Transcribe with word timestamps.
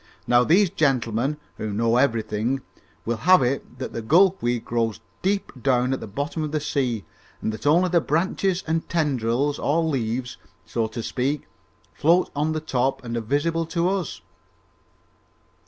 Now 0.25 0.43
these 0.43 0.71
gentlemen, 0.71 1.37
who 1.57 1.71
know 1.71 1.97
everything, 1.97 2.61
will 3.05 3.17
have 3.17 3.43
it 3.43 3.77
that 3.77 3.93
the 3.93 4.01
gulf 4.01 4.41
weed 4.41 4.65
grows 4.65 4.99
deep 5.21 5.51
down 5.61 5.93
at 5.93 5.99
the 5.99 6.07
bottom 6.07 6.41
of 6.41 6.51
the 6.51 6.59
sea 6.59 7.05
and 7.39 7.53
that 7.53 7.67
only 7.67 7.89
the 7.89 8.01
branches 8.01 8.63
and 8.65 8.89
tendrils, 8.89 9.59
or 9.59 9.83
leaves, 9.83 10.37
so 10.65 10.87
to 10.87 11.03
speak, 11.03 11.47
float 11.93 12.31
on 12.35 12.53
the 12.53 12.59
top 12.59 13.03
and 13.03 13.15
are 13.15 13.21
visible 13.21 13.67
to 13.67 13.89
us." 13.89 14.21